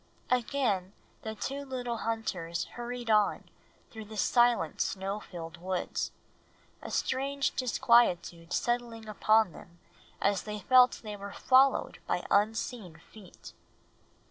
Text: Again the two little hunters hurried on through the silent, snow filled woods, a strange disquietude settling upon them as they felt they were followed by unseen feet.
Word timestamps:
Again 0.31 0.93
the 1.21 1.35
two 1.35 1.63
little 1.63 1.97
hunters 1.97 2.63
hurried 2.73 3.11
on 3.11 3.43
through 3.91 4.05
the 4.05 4.17
silent, 4.17 4.81
snow 4.81 5.19
filled 5.19 5.57
woods, 5.57 6.09
a 6.81 6.89
strange 6.89 7.51
disquietude 7.55 8.51
settling 8.51 9.07
upon 9.07 9.51
them 9.51 9.77
as 10.19 10.41
they 10.41 10.57
felt 10.57 11.01
they 11.03 11.15
were 11.15 11.33
followed 11.33 11.99
by 12.07 12.25
unseen 12.31 12.95
feet. 13.11 13.53